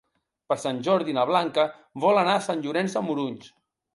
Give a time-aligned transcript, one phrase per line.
[0.51, 1.67] Per Sant Jordi na Blanca
[2.05, 3.55] vol anar a Sant Llorenç de Morunys.